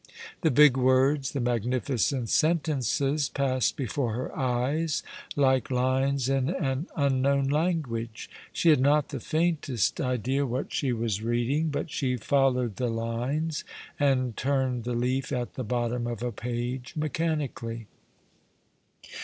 [0.41, 5.03] The big words, the magnificent sentences, passed before her eyes
[5.35, 8.27] like lines in an unknown language.
[8.51, 13.63] She had not the faintest idea what she was reading; but she followed the lines
[13.99, 17.85] and turned the leaf at the bottom of a page mechanically.